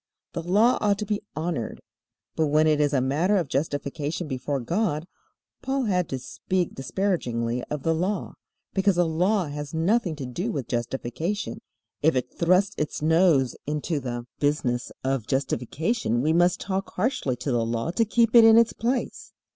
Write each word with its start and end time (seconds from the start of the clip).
The 0.33 0.41
Law 0.41 0.79
ought 0.81 0.97
to 0.97 1.05
be 1.05 1.21
honored. 1.35 1.79
But 2.35 2.47
when 2.47 2.65
it 2.65 2.81
is 2.81 2.91
a 2.91 3.01
matter 3.01 3.37
of 3.37 3.47
justification 3.47 4.27
before 4.27 4.59
God, 4.59 5.05
Paul 5.61 5.83
had 5.83 6.09
to 6.09 6.17
speak 6.17 6.73
disparagingly 6.73 7.63
of 7.65 7.83
the 7.83 7.93
Law, 7.93 8.33
because 8.73 8.95
the 8.95 9.05
Law 9.05 9.45
has 9.49 9.75
nothing 9.75 10.15
to 10.15 10.25
do 10.25 10.51
with 10.51 10.67
justification. 10.67 11.59
If 12.01 12.15
it 12.15 12.33
thrusts 12.33 12.73
its 12.79 13.03
nose 13.03 13.55
into 13.67 13.99
the 13.99 14.25
business 14.39 14.91
of 15.03 15.27
justification 15.27 16.23
we 16.23 16.33
must 16.33 16.59
talk 16.59 16.93
harshly 16.93 17.35
to 17.35 17.51
the 17.51 17.63
Law 17.63 17.91
to 17.91 18.03
keep 18.03 18.33
it 18.35 18.43
in 18.43 18.57
its 18.57 18.73
place. 18.73 19.33